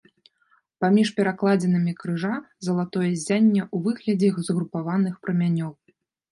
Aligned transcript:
Паміж 0.85 1.11
перакладзінамі 1.19 1.93
крыжа 2.01 2.33
залатое 2.69 3.09
ззянне 3.19 3.61
ў 3.73 3.77
выглядзе 3.87 4.35
згрупаваных 4.51 5.13
прамянёў. 5.27 5.71